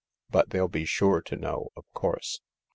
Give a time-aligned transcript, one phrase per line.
[0.31, 2.41] "But they'll be sure to know, of course."